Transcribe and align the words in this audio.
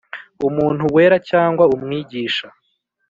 umuntu 0.47 0.83
wera 0.95 1.17
cyangwa 1.29 1.63
umwigisha 1.75 2.47